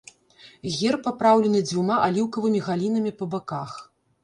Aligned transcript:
Герб 0.77 1.09
апраўлены 1.11 1.61
дзвюма 1.67 1.99
аліўкавымі 2.07 2.65
галінамі 2.71 3.15
па 3.23 3.31
баках. 3.37 3.79